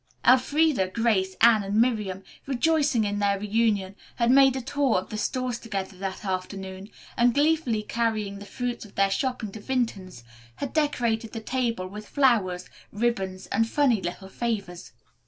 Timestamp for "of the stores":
4.97-5.59